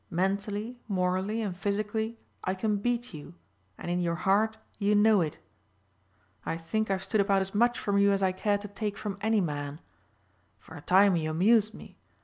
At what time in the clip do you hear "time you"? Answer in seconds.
10.81-11.29